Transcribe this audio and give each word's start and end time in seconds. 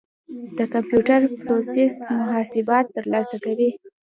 د 0.57 0.59
کمپیوټر 0.73 1.21
پروسیسر 1.45 2.05
محاسبات 2.19 2.85
ترسره 2.97 3.37
کوي. 3.45 3.69